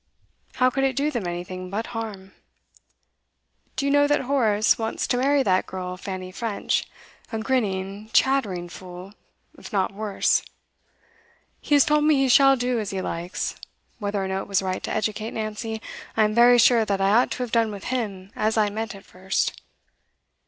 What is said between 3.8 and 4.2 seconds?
you know